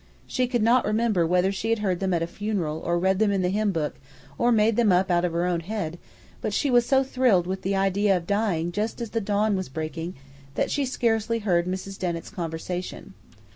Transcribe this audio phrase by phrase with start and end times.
[0.25, 3.31] She could not remember whether she had heard them at a funeral or read them
[3.31, 3.97] in the hymn book
[4.39, 5.99] or made them up "out of her own head,"
[6.41, 9.69] but she was so thrilled with the idea of dying just as the dawn was
[9.69, 10.15] breaking
[10.55, 11.99] that she scarcely heard Mrs.
[11.99, 13.13] Dennett's conversation.